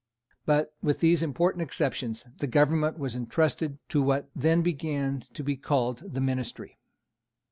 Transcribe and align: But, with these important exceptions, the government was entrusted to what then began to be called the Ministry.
But, 0.47 0.73
with 0.81 0.99
these 0.99 1.21
important 1.21 1.61
exceptions, 1.61 2.25
the 2.39 2.47
government 2.47 2.97
was 2.97 3.15
entrusted 3.15 3.77
to 3.89 4.01
what 4.01 4.31
then 4.35 4.63
began 4.63 5.25
to 5.35 5.43
be 5.43 5.55
called 5.55 5.99
the 6.15 6.19
Ministry. 6.19 6.79